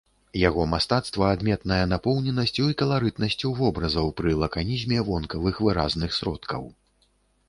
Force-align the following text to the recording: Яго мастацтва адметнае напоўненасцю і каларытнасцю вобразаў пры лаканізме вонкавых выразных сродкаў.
Яго 0.43 0.63
мастацтва 0.69 1.25
адметнае 1.33 1.81
напоўненасцю 1.89 2.65
і 2.73 2.77
каларытнасцю 2.79 3.51
вобразаў 3.59 4.09
пры 4.21 4.33
лаканізме 4.45 4.97
вонкавых 5.11 5.61
выразных 5.67 6.09
сродкаў. 6.19 6.63